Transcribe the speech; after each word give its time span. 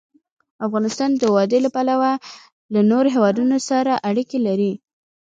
افغانستان 0.65 1.09
د 1.15 1.23
وادي 1.35 1.59
له 1.65 1.69
پلوه 1.75 2.11
له 2.73 2.81
نورو 2.91 3.13
هېوادونو 3.15 3.57
سره 3.69 3.91
اړیکې 4.09 4.39
لري. 4.47 4.73